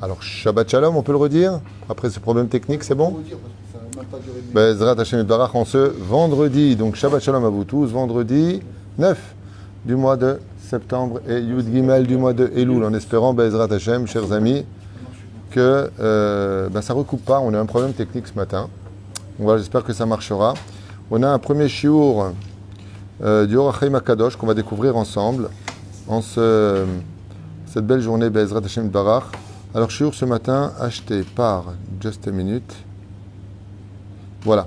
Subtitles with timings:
[0.00, 3.16] Alors, Shabbat Shalom, on peut le redire Après ce problème technique, c'est bon
[4.54, 6.76] Bezrat Hashem Barach en ce vendredi.
[6.76, 7.86] Donc, Shabbat Shalom à vous tous.
[7.86, 8.62] Vendredi
[8.98, 9.18] 9
[9.84, 12.84] du mois de septembre et Yud Gimel du mois de Elul.
[12.84, 14.64] En espérant, Bezrat Hashem, chers amis,
[15.50, 17.40] que euh, ben, ça ne recoupe pas.
[17.40, 18.68] On a un problème technique ce matin.
[19.40, 20.54] Voilà, j'espère que ça marchera.
[21.10, 22.34] On a un premier shiur
[23.24, 25.48] euh, du Orachim Akadosh qu'on va découvrir ensemble
[26.06, 26.84] en ce,
[27.66, 29.24] cette belle journée Bezrat Hashem Barach.
[29.74, 32.74] Alors, shiur ce matin acheté par Just a Minute.
[34.40, 34.66] Voilà.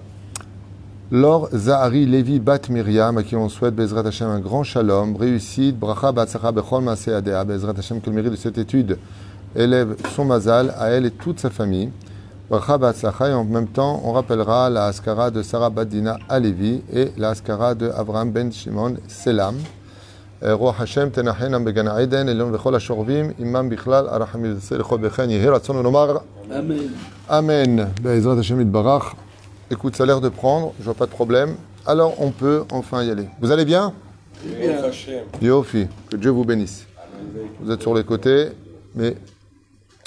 [1.09, 5.77] Laure Zahari Levi Bat Miriam, à qui on souhaite Bezrat Hashem un grand shalom, réussite,
[5.77, 8.99] bracha batsacha bechol maseadea, Bezrat Hashem que le mérite de cette étude
[9.55, 11.89] élève son mazal à elle et toute sa famille.
[12.47, 17.11] Bracha batsacha et en même temps on rappellera la askara de Sarah Badina Alevi et
[17.17, 19.55] la askara de Avraham Ben Shimon Selam.
[20.42, 25.48] רוח השם תנחנם בגן עדן, עליון וכל השורבים, עמם בכלל, הרחם יוצא לכל בכן, יהי
[25.48, 26.92] רצון לומר Amen.
[27.28, 27.88] Amen.
[28.00, 29.16] Bezrat Hashem Yitbarach.
[29.68, 31.56] Écoute, ça a l'air de prendre, je vois pas de problème.
[31.84, 33.28] Alors on peut enfin y aller.
[33.40, 33.92] Vous allez bien
[34.44, 34.80] Bien.
[35.42, 36.86] Yofi, que Dieu vous bénisse.
[37.60, 38.50] Vous êtes sur les côtés,
[38.94, 39.16] mais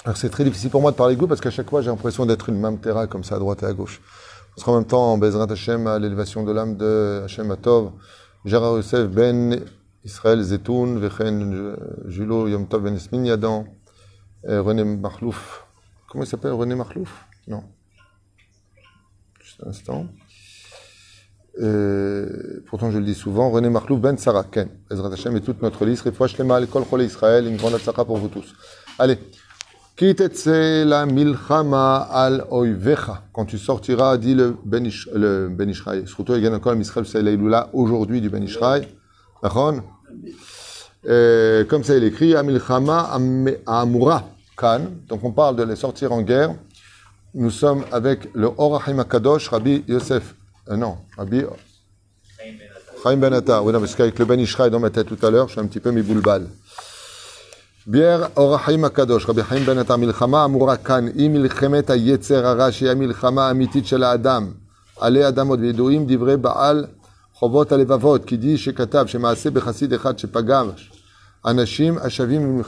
[0.06, 1.90] alors c'est très difficile pour moi de parler avec vous parce qu'à chaque fois j'ai
[1.90, 4.00] l'impression d'être une mamtera comme ça à droite et à gauche.
[4.56, 7.92] Parce qu'en même temps, en Bezrat Hashem, à l'élévation de l'âme de Hashem Atov,
[8.46, 9.60] Gérard Youssef Ben
[10.05, 13.65] Israël Zetoun, Vechen Julo Yom Tov Ben Yadan,
[14.47, 15.67] euh, René Marlouf.
[16.11, 17.27] Comment il s'appelle René Marlouf?
[17.49, 17.65] Non.
[19.41, 20.07] Juste un instant.
[21.61, 25.63] Euh, pourtant, je le dis souvent, René Marlouf Ben Sarah Ken, Ezrat Hashem et toute
[25.63, 26.05] notre liste.
[26.05, 28.55] Refouach Lema, l'école Chole Israël, une grande atzaka pour vous tous.
[28.99, 29.19] Allez.
[29.97, 33.23] Kitetse la milchama al oivecha.
[33.33, 34.87] Quand tu sortiras, dit le Ben
[35.51, 36.07] Ben Ishraï.
[36.09, 37.23] Surtout, il y a encore Israël, c'est
[37.73, 38.89] aujourd'hui du Ben Ishraï.
[39.43, 39.75] D'accord
[41.69, 44.25] Comme ça, il écrit, Amilchama am- Amura
[44.57, 44.81] Kan.
[45.09, 46.55] Donc, on parle de les sortir en guerre.
[47.35, 50.35] Nous sommes avec le Orahim Akadosh, Rabbi Yosef.
[50.71, 51.43] Euh, non, Rabbi
[53.03, 53.61] Chaim Ben Atta.
[53.63, 55.61] Oui, non, parce qu'avec le Ben Ishraï dans ma tête tout à l'heure, je suis
[55.61, 56.47] un petit peu mi boulbal.
[57.87, 62.95] Bière Orahim Akadosh, Rabbi Chaim Ben Atta, Milchama Amura Kan, I Milchemet HaYetzer Hara, Shea
[62.95, 64.55] Milchama Amitit Shel Adam,
[65.01, 66.89] Ale Adamot Vedoim, Divrei Baal,
[67.41, 68.71] Qui dit,
[69.51, 70.01] Bechassid
[71.43, 72.63] Anashim, Ashavim.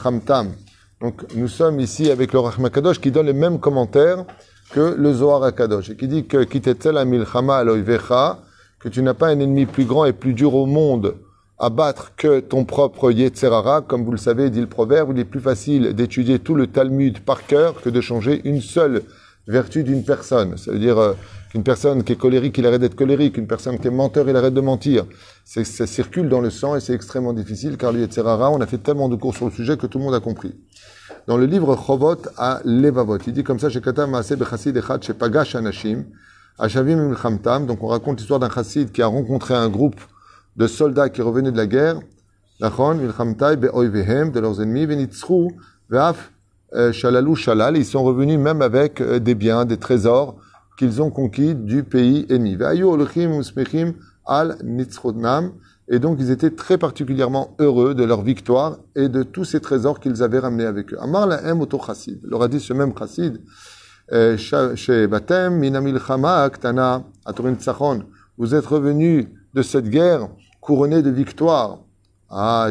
[1.01, 4.25] Donc, nous sommes ici avec le Rahim Akadosh qui donne les mêmes commentaires
[4.71, 8.39] que le Zohar Akadosh et qui dit que Kitetzel Amilchama Aloivecha,
[8.79, 11.15] que tu n'as pas un ennemi plus grand et plus dur au monde
[11.59, 13.81] à battre que ton propre Yetzerara.
[13.81, 17.19] Comme vous le savez, dit le proverbe, il est plus facile d'étudier tout le Talmud
[17.19, 19.03] par cœur que de changer une seule
[19.47, 20.57] vertu d'une personne.
[20.57, 21.13] Ça veut dire euh,
[21.49, 23.37] qu'une personne qui est colérique, il arrête d'être colérique.
[23.37, 25.05] Une personne qui est menteur, il arrête de mentir.
[25.45, 28.77] Ça circule dans le sang et c'est extrêmement difficile car le Yetzerara, on a fait
[28.77, 30.53] tellement de cours sur le sujet que tout le monde a compris.
[31.27, 33.67] Dans le livre Chovot à Levavot, il dit comme ça,
[34.07, 36.05] Maase Bechassid Echad Shepagash Anashim,
[36.59, 37.65] Ashavim Milchamtam.
[37.65, 39.99] Donc on raconte l'histoire d'un chassid qui a rencontré un groupe
[40.55, 41.99] de soldats qui revenaient de la guerre.
[42.59, 45.49] De leurs ennemis, Venitzru,
[45.89, 46.31] Ve'af,
[46.73, 47.77] euh, Shalalou, Shalal.
[47.77, 50.37] Ils sont revenus même avec euh, des biens, des trésors
[50.77, 53.93] qu'ils ont conquis du pays usmechim
[54.25, 54.57] al.
[55.89, 59.99] Et donc, ils étaient très particulièrement heureux de leur victoire et de tous ces trésors
[59.99, 60.97] qu'ils avaient ramenés avec eux.
[60.99, 61.29] Amar
[61.61, 62.19] oto chassid.
[62.23, 63.41] Leur a dit ce même chassid,
[64.11, 64.37] euh.
[68.37, 70.29] Vous êtes revenus de cette guerre
[70.61, 71.79] couronnés de victoire.
[72.29, 72.69] Ah,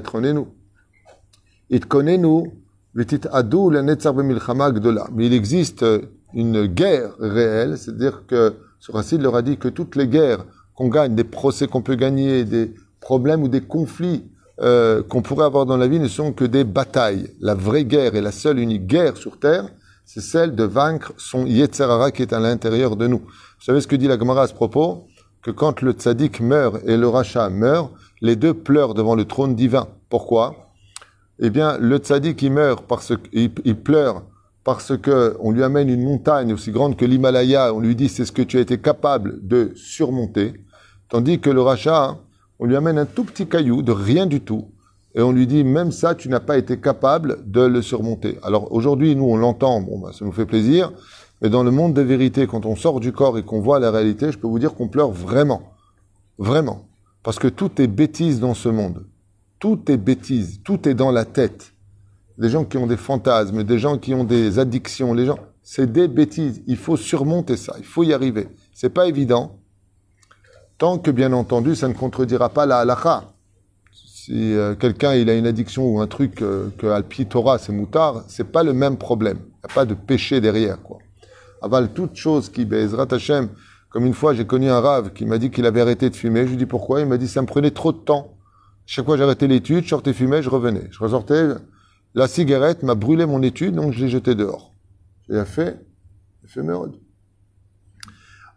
[3.71, 5.09] la b'milchama gdola.
[5.13, 6.03] Mais il existe euh,
[6.35, 10.45] une guerre réelle, c'est-à-dire que ce chassid leur a dit que toutes les guerres
[10.75, 14.25] qu'on gagne, des procès qu'on peut gagner, des problèmes ou des conflits
[14.61, 17.31] euh, qu'on pourrait avoir dans la vie ne sont que des batailles.
[17.41, 19.69] La vraie guerre et la seule unique guerre sur terre,
[20.05, 23.19] c'est celle de vaincre son Yetzerara qui est à l'intérieur de nous.
[23.19, 25.07] Vous savez ce que dit la Gemara à ce propos?
[25.43, 29.55] Que quand le tzaddik meurt et le rachat meurt, les deux pleurent devant le trône
[29.55, 29.89] divin.
[30.09, 30.55] Pourquoi?
[31.39, 34.23] Eh bien, le tzaddik il meurt parce qu'il il pleure
[34.67, 38.25] parce que on lui amène une montagne aussi grande que l'Himalaya, on lui dit c'est
[38.25, 40.55] ce que tu as été capable de surmonter,
[41.09, 42.19] tandis que le rachat,
[42.59, 44.73] on lui amène un tout petit caillou de rien du tout,
[45.15, 48.41] et on lui dit même ça, tu n'as pas été capable de le surmonter.
[48.43, 50.91] Alors aujourd'hui, nous on l'entend, bon, bah, ça nous fait plaisir,
[51.41, 53.93] mais dans le monde des vérités, quand on sort du corps et qu'on voit la
[53.93, 55.63] réalité, je peux vous dire qu'on pleure vraiment,
[56.39, 56.89] vraiment,
[57.23, 59.05] parce que tout est bêtise dans ce monde,
[59.61, 61.73] tout est bêtise, tout est dans la tête
[62.39, 65.91] des gens qui ont des fantasmes, des gens qui ont des addictions, les gens, c'est
[65.91, 66.63] des bêtises.
[66.67, 68.49] Il faut surmonter ça, il faut y arriver.
[68.73, 69.59] C'est pas évident,
[70.79, 73.25] tant que bien entendu, ça ne contredira pas la halakha.
[73.93, 77.73] si euh, quelqu'un il a une addiction ou un truc euh, que Alpi Torah c'est
[77.73, 79.39] moutard, c'est pas le même problème.
[79.41, 80.99] Il n'y a pas de péché derrière, quoi.
[81.63, 83.49] Aval toute chose qui Bezrat Hashem,
[83.89, 86.45] comme une fois j'ai connu un rave qui m'a dit qu'il avait arrêté de fumer.
[86.45, 87.01] Je lui dis pourquoi?
[87.01, 88.35] Il m'a dit ça me prenait trop de temps.
[88.85, 90.87] Chaque fois j'arrêtais l'étude, je sortais fumer, je revenais.
[90.91, 91.49] Je ressortais,
[92.17, 94.73] la cigarette m'a brûlé mon étude, donc je l'ai jeté dehors.
[95.29, 95.79] Il a fait,
[96.43, 96.97] il a fait merde.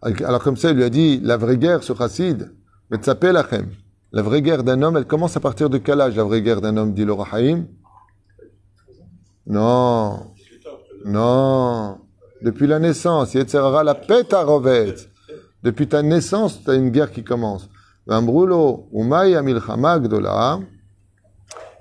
[0.01, 2.53] Alors comme ça, il lui a dit, la vraie guerre, ce chassid,
[2.89, 3.69] Metzapel Achem,
[4.13, 6.61] la vraie guerre d'un homme, elle commence à partir de quel âge, la vraie guerre
[6.61, 7.65] d'un homme, dit le Rahaim
[9.45, 10.31] Non.
[11.03, 11.97] Non.
[12.41, 14.45] Depuis la naissance, Yetzerara la pète à
[15.63, 17.69] Depuis ta naissance, tu as une guerre qui commence.
[18.07, 18.87] Vambrulo,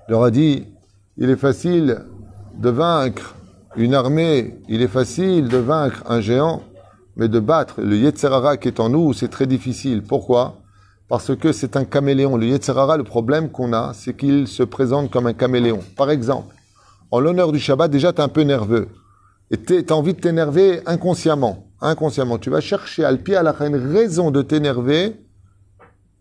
[0.08, 0.66] leur a dit,
[1.18, 2.04] il est facile
[2.56, 3.34] de vaincre
[3.76, 6.62] une armée, il est facile de vaincre un géant,
[7.16, 10.02] mais de battre le Yetzerara qui est en nous, c'est très difficile.
[10.02, 10.58] Pourquoi?
[11.08, 12.36] Parce que c'est un caméléon.
[12.36, 15.80] Le Yetzerara, le problème qu'on a, c'est qu'il se présente comme un caméléon.
[15.96, 16.54] Par exemple,
[17.10, 18.88] en l'honneur du Shabbat, déjà, tu es un peu nerveux.
[19.50, 21.66] Et tu as envie de t'énerver inconsciemment.
[21.80, 22.38] Inconsciemment.
[22.38, 25.16] Tu vas chercher à pied à la une raison de t'énerver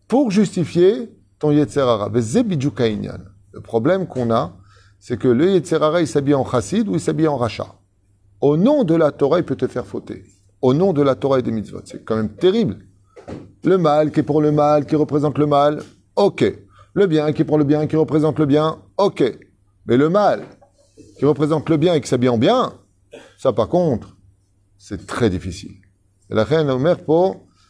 [0.07, 2.09] pour justifier ton Yetzerara.
[2.09, 4.56] Le problème qu'on a,
[4.99, 7.75] c'est que le Yetzerara, il s'habille en chassid ou il s'habille en rachat.
[8.41, 10.23] Au nom de la Torah, il peut te faire fauter
[10.61, 11.81] au nom de la Torah et des mitzvot.
[11.85, 12.79] C'est quand même terrible.
[13.63, 15.83] Le mal qui est pour le mal, qui représente le mal,
[16.15, 16.43] ok.
[16.93, 19.23] Le bien qui est pour le bien, qui représente le bien, ok.
[19.85, 20.43] Mais le mal
[21.19, 22.73] qui représente le bien et qui s'habille en bien,
[23.37, 24.15] ça par contre,
[24.77, 25.75] c'est très difficile.
[26.29, 26.97] Et la reine Omer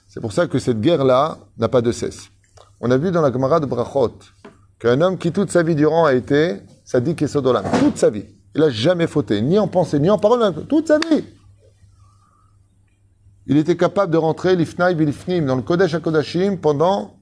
[0.08, 2.30] c'est pour ça que cette guerre-là n'a pas de cesse.
[2.80, 4.20] On a vu dans la camarade de Brachot
[4.80, 8.26] qu'un homme qui toute sa vie durant a été sadique et sodolam, toute sa vie.
[8.56, 11.24] Il n'a jamais fauté, ni en pensée, ni en parole, toute sa vie
[13.48, 17.18] il était capable de rentrer l'ifnaï l'ifnim dans le Kodesh HaKodashim pendant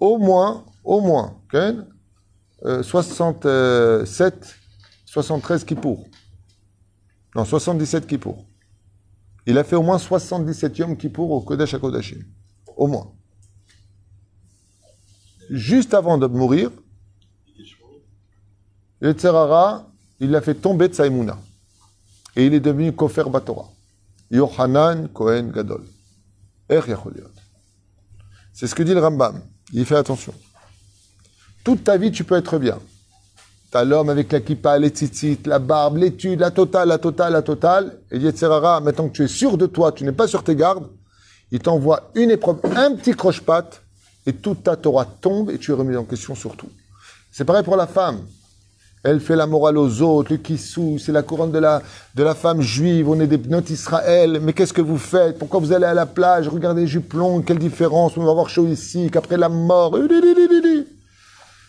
[0.00, 1.40] au moins, au moins,
[2.82, 4.56] 67,
[5.06, 6.04] 73 kippour.
[7.36, 8.44] Non, 77 kippour.
[9.46, 12.24] Il a fait au moins 77 yom kippour au Kodesh HaKodashim.
[12.76, 13.12] Au moins.
[15.50, 16.72] Juste avant de mourir,
[19.02, 19.84] le Tzerara,
[20.20, 21.36] il l'a fait tomber de Saïmouna.
[22.36, 23.68] Et il est devenu Kofer Batora.
[24.30, 25.82] Yohanan Kohen Gadol.
[28.52, 29.40] C'est ce que dit le Rambam.
[29.72, 30.32] Il fait attention.
[31.64, 32.78] Toute ta vie, tu peux être bien.
[33.72, 37.42] T'as l'homme avec la kippa, les tzitzit, la barbe, l'étude, la totale, la totale, la
[37.42, 37.98] totale.
[38.10, 40.88] Et Yetzerara, maintenant que tu es sûr de toi, tu n'es pas sur tes gardes,
[41.50, 43.82] il t'envoie une épreuve, un petit croche-patte,
[44.26, 46.68] et toute ta Torah tombe et tu es remis en question sur tout.
[47.32, 48.20] C'est pareil pour la femme.
[49.04, 51.82] Elle fait la morale aux autres, le kissou, c'est la couronne de la,
[52.14, 55.38] de la femme juive, on est des pneus Israël, mais qu'est-ce que vous faites?
[55.38, 56.46] Pourquoi vous allez à la plage?
[56.46, 57.12] Regardez les jupes
[57.44, 59.98] quelle différence, on va avoir chaud ici, qu'après la mort.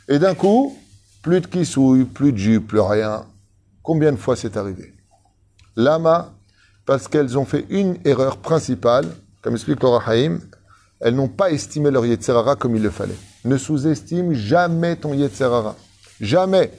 [0.08, 0.78] Et d'un coup,
[1.24, 3.26] plus de kissou, plus de jupe, plus rien.
[3.82, 4.94] Combien de fois c'est arrivé?
[5.76, 6.34] Lama,
[6.86, 9.08] parce qu'elles ont fait une erreur principale,
[9.42, 10.40] comme explique le Haïm,
[11.00, 13.18] elles n'ont pas estimé leur Yetzerara comme il le fallait.
[13.44, 15.76] Ne sous-estime jamais ton Yetzerara.
[16.22, 16.72] Jamais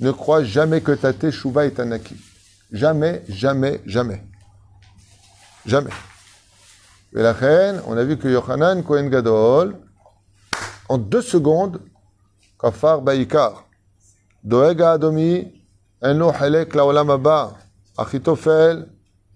[0.00, 2.20] Ne crois jamais que ta teshuva est un acquis.
[2.70, 4.22] Jamais, jamais, jamais.
[5.66, 5.90] Jamais.
[7.14, 9.76] Et la reine, on a vu que Yochanan Kohen Gadol,
[10.88, 11.80] en deux secondes,
[12.60, 13.64] Kafar Baikar,
[14.44, 15.52] Doega Adomi,
[16.00, 17.56] En lo halek laolam haba,
[17.96, 18.86] Achitofel,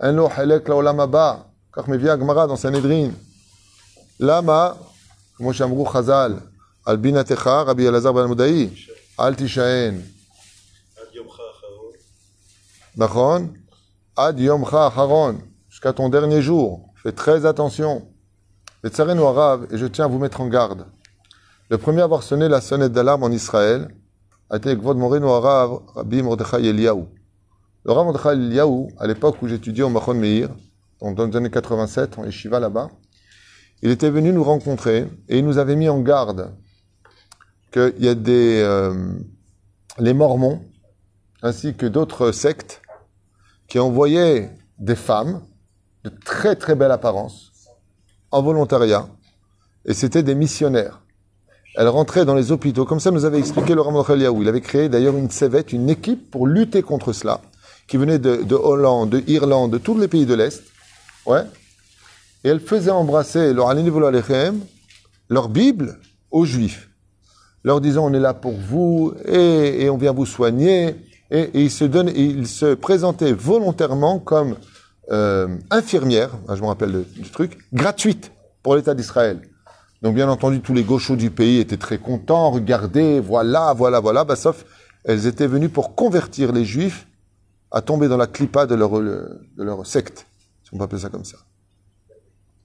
[0.00, 3.12] En lo halek laolam haba, כך מביא הגמרא dans Sanhedrin.
[4.20, 4.72] למה,
[5.36, 6.34] כמו שאמרו חז"ל,
[6.86, 8.68] על בינתך, רבי אלעזר בן עמודאי,
[9.20, 9.94] אל תישען.
[12.97, 13.53] Nachon,
[14.15, 15.37] Ad Yomcha Haron,
[15.69, 16.93] jusqu'à ton dernier jour.
[16.95, 18.07] Fais très attention.
[18.83, 20.87] Et je tiens à vous mettre en garde.
[21.69, 23.89] Le premier à avoir sonné la sonnette d'alarme en Israël
[24.49, 27.05] a été Gvod Moreno Arabe, Rabbi Mordechai Eliyahu.
[27.85, 30.49] Le Rav Mordechai Eliyahu, à l'époque où j'étudiais au Machon Meir,
[31.01, 32.89] dans les années 87, en Yeshiva là-bas,
[33.83, 36.51] il était venu nous rencontrer et il nous avait mis en garde
[37.71, 38.61] qu'il y a des.
[38.63, 39.13] Euh,
[39.99, 40.63] les Mormons,
[41.41, 42.81] ainsi que d'autres sectes,
[43.67, 45.41] qui envoyait des femmes
[46.03, 47.51] de très très belle apparence
[48.31, 49.07] en volontariat
[49.87, 51.01] et c'était des missionnaires.
[51.75, 53.95] Elles rentraient dans les hôpitaux, comme ça nous avait expliqué Rav
[54.33, 57.39] où Il avait créé d'ailleurs une cévette, une équipe pour lutter contre cela,
[57.87, 60.63] qui venait de, de Hollande, de Irlande, de tous les pays de l'Est.
[61.25, 61.43] Ouais.
[62.43, 63.73] Et elles faisaient embrasser leur
[65.29, 65.99] leur Bible
[66.31, 66.89] aux Juifs,
[67.63, 70.95] leur disant on est là pour vous et on vient vous soigner
[71.31, 74.55] et, il, se donne, il se présentait volontairement comme
[75.11, 78.31] euh, infirmière, je me rappelle du truc, gratuite
[78.63, 79.41] pour l'État d'Israël.
[80.01, 82.51] Donc, bien entendu, tous les gauchos du pays étaient très contents.
[82.51, 84.23] Regardez, voilà, voilà, voilà.
[84.23, 84.63] Bah, sauf,
[85.03, 87.07] elles étaient venues pour convertir les juifs
[87.71, 90.27] à tomber dans la clipa de leur, de leur secte,
[90.63, 91.37] si on peut appeler ça comme ça.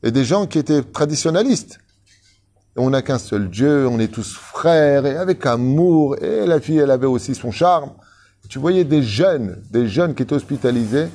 [0.02, 1.78] Et des gens qui étaient traditionnalistes.
[2.76, 6.16] On n'a qu'un seul Dieu, on est tous frères, et avec amour.
[6.22, 7.92] Et la fille, elle avait aussi son charme.
[8.48, 11.08] Tu voyais des jeunes, des jeunes qui étaient hospitalisés.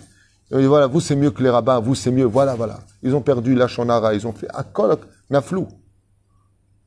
[0.51, 2.79] Et voilà, vous c'est mieux que les rabbins, vous c'est mieux, voilà, voilà.
[3.03, 3.67] Ils ont perdu la
[4.13, 5.67] ils ont fait colloque, naflou.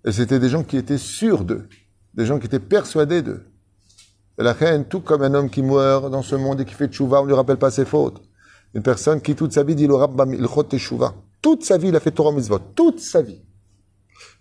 [0.06, 1.68] Et c'était des gens qui étaient sûrs d'eux,
[2.14, 3.44] des gens qui étaient persuadés d'eux.
[4.38, 6.88] Et la reine, tout comme un homme qui meurt dans ce monde et qui fait
[6.88, 8.22] tchouva, on ne lui rappelle pas ses fautes.
[8.72, 10.46] Une personne qui toute sa vie dit le rabbam il
[10.78, 11.14] tchouva.
[11.42, 12.58] Toute sa vie, il a fait Torah mitzvot.
[12.74, 13.40] Toute sa vie.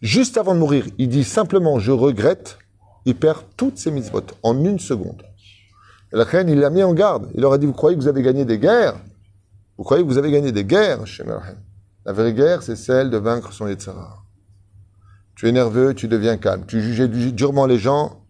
[0.01, 2.57] Juste avant de mourir, il dit simplement je regrette.
[3.05, 5.23] Il perd toutes ses mitzvot en une seconde.
[6.11, 7.29] La reine, il l'a mis en garde.
[7.35, 8.95] Il leur a dit vous croyez que vous avez gagné des guerres?
[9.77, 11.23] Vous croyez que vous avez gagné des guerres chez
[12.05, 14.23] La vraie guerre, c'est celle de vaincre son Yetzirah.
[15.35, 16.65] Tu es nerveux, tu deviens calme.
[16.67, 18.25] Tu juges durement les gens.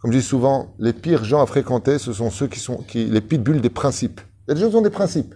[0.00, 3.06] Comme je dis souvent, les pires gens à fréquenter, ce sont ceux qui sont qui,
[3.06, 4.20] les pitbulls des principes.
[4.46, 5.34] Il y a des gens qui ont des principes.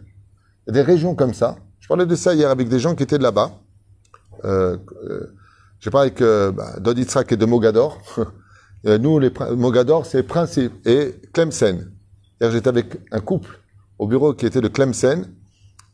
[0.67, 1.57] Il y a des régions comme ça.
[1.81, 3.59] Je parlais de ça hier avec des gens qui étaient de là-bas.
[4.45, 5.35] Euh, euh,
[5.81, 8.01] J'ai parlé avec euh, bah, et de Mogador.
[8.85, 10.73] Nous, les Mogador, c'est principe.
[10.87, 11.91] Et Clemsen.
[12.41, 13.59] J'étais avec un couple
[13.99, 15.27] au bureau qui était de Clemsen.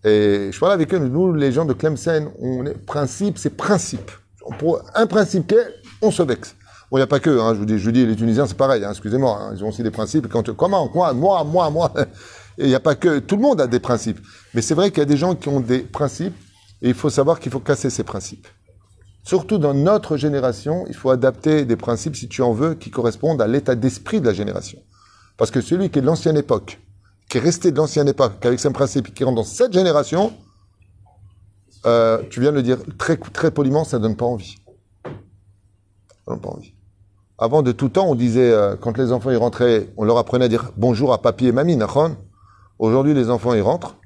[0.04, 0.98] Et je parlais avec eux.
[0.98, 4.10] Nous, les gens de Clemsen, on est principe, c'est principe.
[4.58, 5.54] Pour un principe
[6.02, 6.56] on se vexe.
[6.90, 8.46] Bon, il n'y a pas que, hein, je vous dis, je vous dis, les Tunisiens,
[8.46, 10.26] c'est pareil, hein, excusez-moi, hein, ils ont aussi des principes.
[10.28, 11.92] Comment, quoi, moi, moi, moi.
[12.58, 14.18] Il n'y a pas que, tout le monde a des principes.
[14.54, 16.34] Mais c'est vrai qu'il y a des gens qui ont des principes,
[16.82, 18.48] et il faut savoir qu'il faut casser ces principes.
[19.22, 23.42] Surtout dans notre génération, il faut adapter des principes, si tu en veux, qui correspondent
[23.42, 24.78] à l'état d'esprit de la génération.
[25.36, 26.80] Parce que celui qui est de l'ancienne époque,
[27.28, 30.32] qui est resté de l'ancienne époque, avec ses principes, qui rentre dans cette génération,
[31.86, 33.16] euh, tu viens de le dire très,
[33.50, 34.56] poliment, ça donne pas envie.
[35.04, 35.10] Ça
[36.28, 36.74] donne pas envie.
[37.38, 40.46] Avant de tout temps, on disait, euh, quand les enfants y rentraient, on leur apprenait
[40.46, 42.16] à dire bonjour à papy et mamie, nachon.
[42.78, 43.96] Aujourd'hui, les enfants y rentrent.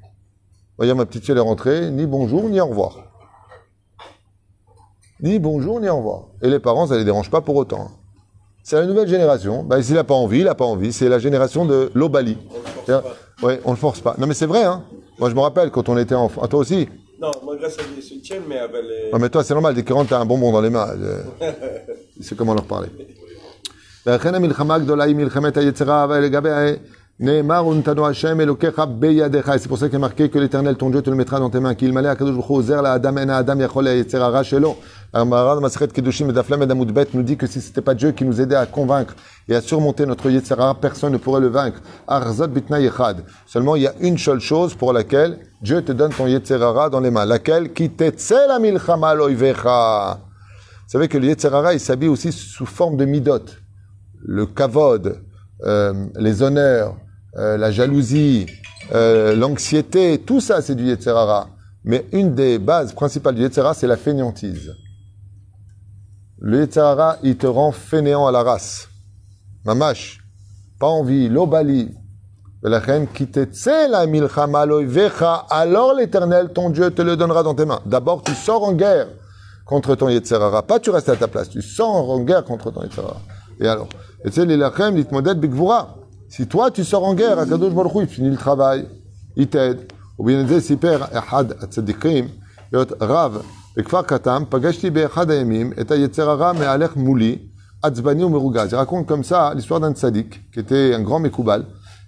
[0.76, 3.13] Voyez, ma petite fille est rentrée, ni bonjour, ni au revoir.
[5.24, 6.24] Ni bonjour, ni au revoir.
[6.42, 7.90] Et les parents, ça les dérange pas pour autant.
[8.62, 9.62] C'est la nouvelle génération.
[9.62, 10.92] Ben, s'il n'a pas envie, il n'a pas envie.
[10.92, 12.36] C'est la génération de l'Obali.
[13.42, 14.14] Oui, on le force pas.
[14.18, 14.84] Non, mais c'est vrai, hein.
[15.18, 16.46] Moi, je me rappelle quand on était enfant.
[16.46, 16.90] toi aussi?
[17.18, 19.10] Non, moi, grâce à Dieu, tiennent, mais avec les...
[19.12, 20.88] Non, mais toi, c'est normal, dès qu'ils rentrent, t'as un bonbon dans les mains.
[22.20, 22.88] c'est comment leur parler.
[27.16, 27.44] C'est
[29.68, 31.76] pour ça qu'il est marqué que l'éternel, ton Dieu, te le mettra dans tes mains.
[31.76, 33.88] Qu'il malait à Kadosh Ozer la Adam en Adam yachol.
[35.24, 38.40] Marad Masret Kedushim et Daflam et nous dit que si c'était pas Dieu qui nous
[38.40, 39.14] aidait à convaincre
[39.48, 41.80] et à surmonter notre yetzera, personne ne pourrait le vaincre.
[42.08, 43.24] Arzat bitna yechad.
[43.46, 46.98] Seulement, il y a une seule chose pour laquelle Dieu te donne ton yetzerara dans
[46.98, 47.26] les mains.
[47.26, 47.72] Laquelle?
[47.72, 50.18] Qui la milchama loivecha.
[50.18, 53.44] Vous savez que le yetzerara, il s'habille aussi sous forme de midot.
[54.20, 55.20] Le kavod,
[55.64, 56.96] euh, les honneurs,
[57.36, 58.46] euh, la jalousie,
[58.92, 61.48] euh, l'anxiété, tout ça c'est du Yetzerara.
[61.84, 64.74] Mais une des bases principales du Yetzerara, c'est la fainéantise.
[66.38, 68.88] Le Yetzerara, il te rend fainéant à la race.
[69.64, 70.20] Mamash,
[70.78, 71.94] pas envie, l'obali.
[75.50, 77.80] Alors l'éternel, ton Dieu, te le donnera dans tes mains.
[77.84, 79.08] D'abord, tu sors en guerre
[79.66, 80.62] contre ton Yetzerara.
[80.62, 83.20] Pas tu restes à ta place, tu sors en guerre contre ton Yetzerara.
[83.60, 83.88] Et alors,
[84.24, 85.96] et sais, l'ilachem, l'itmodet, bigvura.
[86.33, 88.87] Si toi, tu sors en guerre, Akadosh Baruch Hu, il finit le travail,
[89.35, 89.91] il t'aide.
[90.17, 92.27] Ou bien, il סיפר אחד הצדיקים,
[92.71, 93.41] להיות רב
[93.77, 97.37] בכפר קטן, פגשתי באחד הימים את היצר הרע מהלך מולי,
[97.83, 98.73] עצבני ומרוגז.
[98.73, 101.65] Il raconte comme ça l'histoire d'un tzaddik, qui était un grand Mekoubal,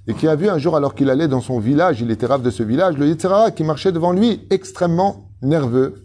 [0.08, 2.42] et qui a vu un jour, alors qu'il allait dans son village, il était rave
[2.42, 6.04] de ce village, le Yetzerara qui marchait devant lui, extrêmement nerveux,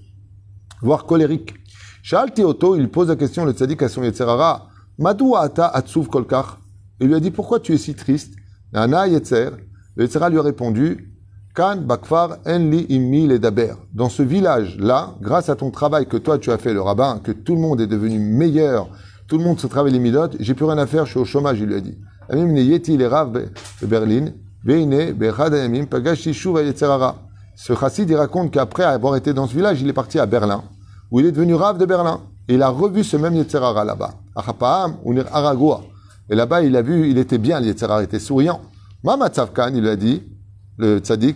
[0.82, 1.54] voire colérique.
[2.02, 6.58] Shalti Oto, il pose la question, le tzaddik à son Yetzerara, Madou ata atsuv kolkar
[7.01, 8.35] Il lui a dit, pourquoi tu es si triste?
[8.73, 9.49] Nana Yetzer.
[9.95, 11.11] Le Yetzera lui a répondu,
[11.55, 13.73] Kan Bakfar Enli Immi Daber.
[13.93, 17.31] Dans ce village-là, grâce à ton travail que toi tu as fait, le rabbin, que
[17.31, 18.87] tout le monde est devenu meilleur,
[19.27, 21.25] tout le monde se travaille les midotes, j'ai plus rien à faire, je suis au
[21.25, 21.97] chômage, il lui a dit.
[23.83, 24.31] Berlin,
[27.55, 30.63] Ce chassid, raconte qu'après avoir été dans ce village, il est parti à Berlin,
[31.09, 32.21] où il est devenu Rav de Berlin.
[32.47, 34.13] Il a revu ce même Yetzerara là-bas.
[35.05, 35.81] Unir Aragua.
[36.31, 38.61] Et là-bas, il a vu, il était bien, le était souriant.
[39.03, 40.23] Mama Tzavkan, il lui a dit,
[40.77, 41.35] le tzaddik,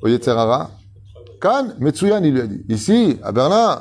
[0.00, 0.70] au Yetzerara,
[1.40, 2.64] Kan, Metsuyan, il lui a dit.
[2.68, 3.80] Ici, à Berlin,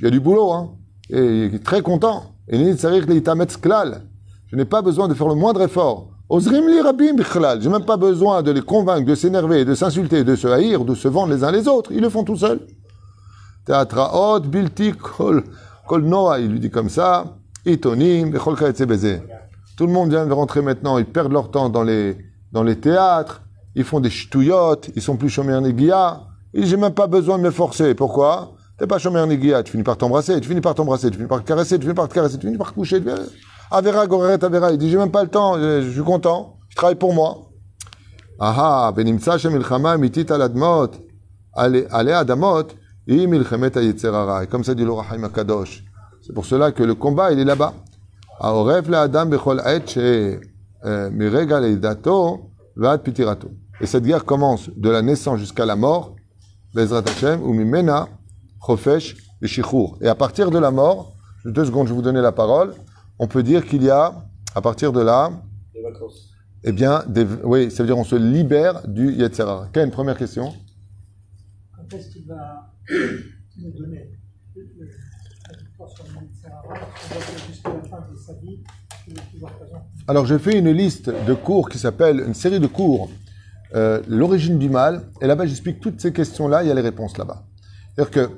[0.00, 0.70] il y a du boulot, hein.
[1.10, 2.34] Et il est très content.
[2.48, 6.08] Et je n'ai pas besoin de faire le moindre effort.
[6.28, 7.60] Ozrim li rabim bichlal.
[7.60, 10.94] J'ai même pas besoin de les convaincre, de s'énerver, de s'insulter, de se haïr, de
[10.94, 11.92] se vendre les uns les autres.
[11.92, 12.60] Ils le font tout seuls.
[13.66, 15.44] Théâtre bilti kol
[15.86, 19.20] Kol Noah, il lui dit comme ça, Itonim, Bechol Kaetze Beze.
[19.80, 22.18] Tout le monde vient de rentrer maintenant, ils perdent leur temps dans les,
[22.52, 23.40] dans les théâtres,
[23.74, 26.20] ils font des ch'touillottes, ils sont plus chômeurs néguia.
[26.52, 27.94] Et j'ai même pas besoin de me forcer.
[27.94, 28.52] Pourquoi?
[28.78, 31.40] T'es pas chômeur néguia, tu finis par t'embrasser, tu finis par t'embrasser, tu finis par
[31.42, 33.02] te caresser, tu finis par te caresser, tu finis par te coucher.
[33.70, 34.70] Avera, Goreret, Avera.
[34.70, 37.50] Il dit, j'ai même pas le temps, je, je suis content, je travaille pour moi.
[38.38, 40.90] Aha, benimtsa shemilchama mitit al admot,
[41.54, 42.66] ale ale adamot,
[43.06, 44.44] i milchemet hayetzerara.
[44.44, 45.84] Et comme ça dit le Rahaim Akadosh.
[46.20, 47.72] C'est pour cela que le combat, il est là-bas.
[53.82, 56.16] Et cette guerre commence de la naissance jusqu'à la mort,
[56.74, 58.08] Bezrat Hashem, ou mimena,
[58.58, 59.98] chofesh, et shichur.
[60.00, 62.74] Et à partir de la mort, deux secondes, je vais vous donner la parole,
[63.18, 64.14] on peut dire qu'il y a,
[64.54, 65.30] à partir de là,
[65.82, 66.30] vacances.
[66.64, 69.68] eh bien, des, oui, ça veut dire on se libère du Yetzirah.
[69.72, 70.54] Quelle est une première question?
[71.76, 72.72] Quand est-ce qu'il va
[73.58, 74.12] nous donner?
[80.08, 83.10] Alors, j'ai fait une liste de cours qui s'appelle, une série de cours,
[83.74, 85.02] euh, l'origine du mal.
[85.20, 87.44] Et là-bas, j'explique toutes ces questions-là, il y a les réponses là-bas.
[87.94, 88.30] C'est-à-dire que,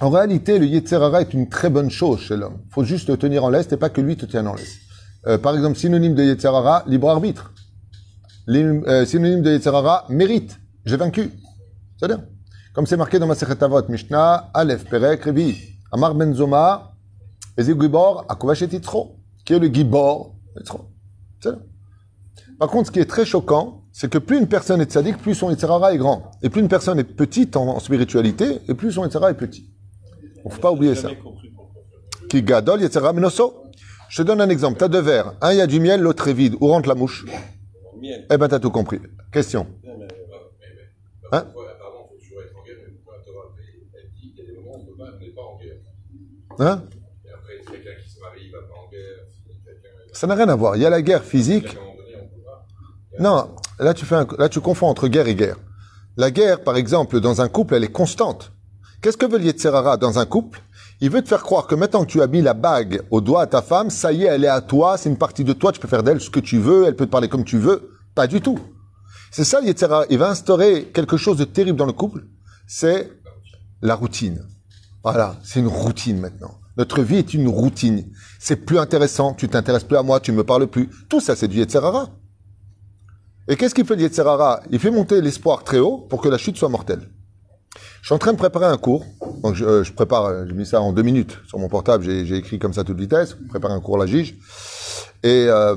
[0.00, 2.58] en réalité, le Yetzerara est une très bonne chose chez l'homme.
[2.66, 4.76] Il faut juste le tenir en laisse et pas que lui te tienne en laisse.
[5.26, 7.52] Euh, par exemple, synonyme de Yetzerara, libre arbitre.
[8.48, 10.58] Euh, synonyme de Yetzerara, mérite.
[10.84, 11.30] J'ai vaincu.
[11.96, 12.22] C'est-à-dire,
[12.74, 16.92] comme c'est marqué dans ma Avot, Mishnah, Aleph, Perek, Revi, Amar Ben Zoma,
[17.56, 18.26] Ezi Gibor.
[19.44, 20.34] Qui est le Gibor?
[22.58, 25.34] Par contre, ce qui est très choquant, c'est que plus une personne est tzaddik, plus
[25.34, 26.30] son Yitzhara est grand.
[26.42, 29.70] Et plus une personne est petite en, en spiritualité, et plus son Yitzhara est petit.
[30.36, 31.10] Il ne faut pas oublier ça.
[32.28, 33.62] Qui gadol Yitzhara menoso.
[34.08, 34.78] Je te donne un exemple.
[34.78, 35.34] Tu as deux verres.
[35.40, 36.54] Un, il y a du miel, l'autre est vide.
[36.60, 37.26] Où rentre la mouche.
[38.02, 39.00] Eh ben, tu as tout compris.
[39.32, 39.66] Question.
[41.32, 41.46] Hein?
[46.56, 46.82] Quelqu'un,
[50.12, 50.76] Ça n'a rien à voir.
[50.76, 51.76] Il y a la guerre physique.
[53.18, 55.56] Non, là tu, fais un- là tu confonds entre guerre et guerre.
[56.16, 58.52] La guerre, par exemple, dans un couple, elle est constante.
[59.02, 60.62] Qu'est-ce que veut Yetzerara dans un couple?
[61.02, 63.42] Il veut te faire croire que maintenant que tu as mis la bague au doigt
[63.42, 65.72] à ta femme, ça y est, elle est à toi, c'est une partie de toi,
[65.72, 67.90] tu peux faire d'elle ce que tu veux, elle peut te parler comme tu veux.
[68.14, 68.58] Pas du tout.
[69.30, 70.06] C'est ça Yetzerara.
[70.08, 72.24] Il va instaurer quelque chose de terrible dans le couple,
[72.66, 73.10] c'est
[73.82, 74.46] la routine.
[75.06, 76.58] Voilà, c'est une routine maintenant.
[76.76, 78.10] Notre vie est une routine.
[78.40, 80.90] C'est plus intéressant, tu t'intéresses plus à moi, tu me parles plus.
[81.08, 82.08] Tout ça, c'est du Yetzerara.
[83.46, 86.38] Et qu'est-ce qu'il fait le Yetzerara Il fait monter l'espoir très haut pour que la
[86.38, 87.08] chute soit mortelle.
[88.02, 89.06] Je suis en train de préparer un cours.
[89.44, 92.02] Donc je, euh, je prépare, j'ai mis ça en deux minutes sur mon portable.
[92.02, 93.36] J'ai écrit comme ça à toute vitesse.
[93.40, 94.34] Je prépare un cours à la Gige.
[95.22, 95.76] Et euh,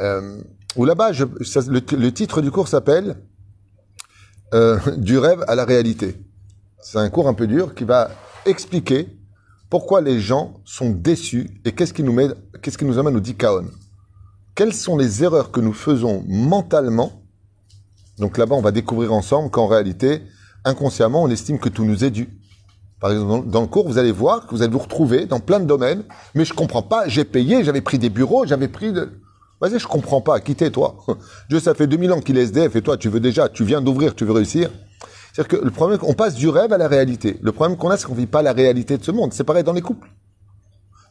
[0.00, 0.40] euh,
[0.76, 3.16] où là-bas, le titre du cours s'appelle
[4.54, 6.16] euh, Du rêve à la réalité.
[6.80, 8.10] C'est un cours un peu dur qui va
[8.46, 9.08] expliquer
[9.68, 13.66] pourquoi les gens sont déçus et qu'est-ce qui nous nous amène au dikaon.
[14.54, 17.22] Quelles sont les erreurs que nous faisons mentalement?
[18.18, 20.22] Donc là-bas, on va découvrir ensemble qu'en réalité,
[20.64, 22.28] inconsciemment, on estime que tout nous est dû.
[23.00, 25.60] Par exemple, dans- le cours, vous allez voir que vous allez vous retrouver dans plein
[25.60, 26.02] de domaines,
[26.34, 29.08] mais je comprends pas, j'ai payé, j'avais pris des bureaux, j'avais pris de...
[29.60, 30.96] Vas-y, je comprends pas, quittez-toi.
[31.48, 33.80] Dieu, ça fait 2000 ans qu'il est SDF et toi, tu veux déjà, tu viens
[33.80, 34.70] d'ouvrir, tu veux réussir.
[35.32, 37.38] C'est-à-dire que le problème, on passe du rêve à la réalité.
[37.42, 39.32] Le problème qu'on a, c'est qu'on vit pas la réalité de ce monde.
[39.32, 40.08] C'est pareil dans les couples.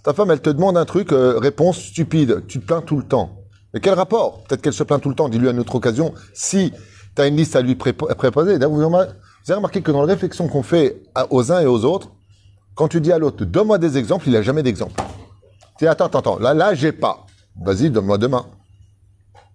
[0.03, 2.43] Ta femme, elle te demande un truc, euh, réponse stupide.
[2.47, 3.37] Tu te plains tout le temps.
[3.73, 4.43] Mais quel rapport?
[4.43, 5.29] Peut-être qu'elle se plaint tout le temps.
[5.29, 6.13] Dis-lui à une autre occasion.
[6.33, 6.73] Si
[7.15, 8.57] tu as une liste à lui pré- préposer.
[8.59, 12.11] D'ailleurs, vous avez remarqué que dans les réflexions qu'on fait aux uns et aux autres,
[12.75, 15.01] quand tu dis à l'autre, donne-moi des exemples, il a jamais d'exemple.
[15.77, 16.39] Tu dis, attends, attends, attends.
[16.39, 17.25] Là, là, j'ai pas.
[17.61, 18.45] Vas-y, donne-moi demain.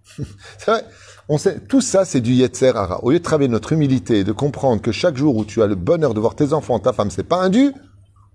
[0.59, 0.85] c'est vrai.
[1.28, 3.02] On sait, tout ça, c'est du Yetzer Hara.
[3.02, 5.66] Au lieu de travailler notre humilité et de comprendre que chaque jour où tu as
[5.66, 7.72] le bonheur de voir tes enfants, ta femme, c'est pas un dû,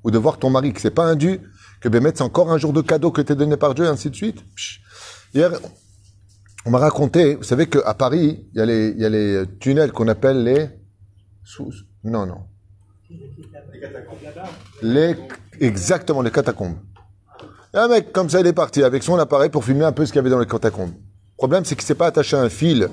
[0.04, 1.40] ou de voir ton mari que c'est pas un dû,
[1.82, 4.10] que Bémet, c'est encore un jour de cadeau que t'es donné par Dieu, et ainsi
[4.10, 4.44] de suite.
[5.36, 5.52] Hier,
[6.66, 10.70] on m'a raconté, vous savez qu'à Paris, il y, a les- tunnels qu'on appelle les...
[12.04, 12.42] Non, non.
[14.82, 15.16] Les,
[15.60, 16.78] exactement, les catacombes.
[17.74, 20.12] Un mec, comme ça, il est parti avec son appareil pour filmer un peu ce
[20.12, 20.94] qu'il y avait dans les catacombes.
[21.40, 22.90] Le problème, c'est qu'il s'est pas attaché à un fil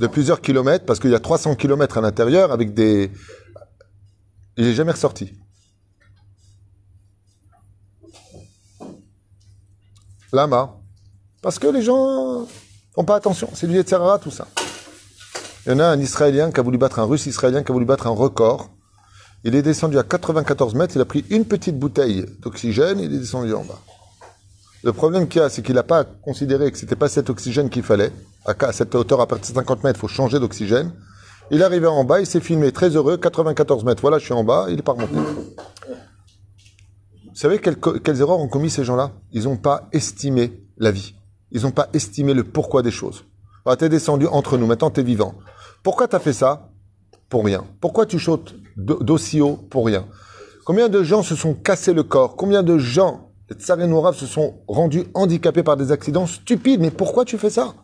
[0.00, 3.12] de plusieurs kilomètres, parce qu'il y a 300 kilomètres à l'intérieur avec des...
[4.56, 5.34] Il est jamais ressorti.
[10.32, 10.74] Lama.
[11.40, 12.48] Parce que les gens
[12.92, 13.48] font pas attention.
[13.54, 14.48] C'est du Yetzirah, tout ça.
[15.64, 17.72] Il y en a un Israélien qui a voulu battre un Russe israélien qui a
[17.72, 18.68] voulu battre un record.
[19.44, 23.18] Il est descendu à 94 mètres, il a pris une petite bouteille d'oxygène, il est
[23.20, 23.78] descendu en bas.
[24.86, 27.82] Le problème qu'il a, c'est qu'il n'a pas considéré que c'était pas cet oxygène qu'il
[27.82, 28.12] fallait.
[28.44, 30.92] À cette hauteur, à partir de 50 mètres, il faut changer d'oxygène.
[31.50, 34.00] Il arrivé en bas, il s'est filmé très heureux, 94 mètres.
[34.00, 35.16] Voilà, je suis en bas, il est pas remonté.
[35.16, 35.24] Vous
[37.34, 39.10] savez quelles, erreurs ont commis ces gens-là?
[39.32, 41.16] Ils n'ont pas estimé la vie.
[41.50, 43.24] Ils n'ont pas estimé le pourquoi des choses.
[43.66, 45.34] Tu es descendu entre nous, maintenant tu es vivant.
[45.82, 46.70] Pourquoi tu as fait ça?
[47.28, 47.64] Pour rien.
[47.80, 49.56] Pourquoi tu sautes d'aussi haut?
[49.56, 50.06] Pour rien.
[50.64, 52.36] Combien de gens se sont cassés le corps?
[52.36, 56.90] Combien de gens, les tsarés noirs, se sont rendus handicapés par des accidents stupides Mais
[56.90, 57.74] pourquoi tu fais ça?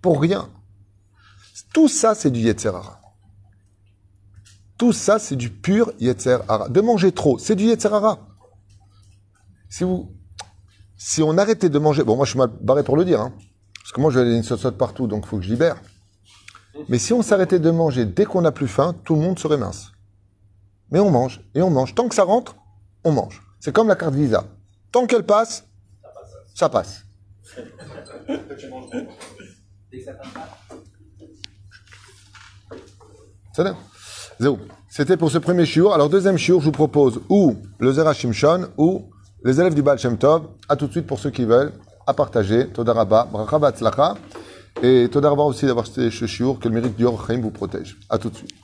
[0.00, 0.48] Pour rien.
[1.72, 3.00] Tout ça, c'est du Yetzerara.
[4.78, 6.68] Tout ça, c'est du pur Yetzerara.
[6.68, 8.18] De manger trop, c'est du Yetzerara.
[9.68, 10.12] Si vous,
[10.96, 13.32] si on arrêtait de manger, bon, moi, je suis mal barré pour le dire, hein,
[13.82, 15.76] parce que moi, je vais aller une sauce partout, donc il faut que je libère.
[16.88, 19.56] Mais si on s'arrêtait de manger dès qu'on n'a plus faim, tout le monde serait
[19.56, 19.92] mince.
[20.90, 21.94] Mais on mange, et on mange.
[21.94, 22.56] Tant que ça rentre,
[23.04, 23.42] on mange.
[23.60, 24.46] C'est comme la carte Visa.
[24.92, 25.66] Tant qu'elle passe,
[26.54, 27.04] ça passe.
[34.88, 35.94] C'était pour ce premier shiur.
[35.94, 39.10] Alors, deuxième shiur, je vous propose ou le Zera Shimshon ou
[39.44, 40.48] les élèves du Baal Shem Tov.
[40.68, 41.72] À tout de suite pour ceux qui veulent.
[42.06, 42.68] À partager.
[42.68, 43.28] Toda Rabba.
[43.30, 44.14] Bracha.
[44.82, 46.58] Et Toda Rabba aussi d'avoir ce shiur.
[46.58, 47.98] Que le mérite du Chaim vous protège.
[48.10, 48.61] À tout de suite.